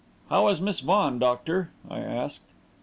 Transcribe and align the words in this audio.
"How 0.31 0.47
is 0.47 0.59
Miss 0.59 0.79
Vaughan, 0.79 1.19
doctor?" 1.19 1.69
I 1.87 1.99
asked. 1.99 2.47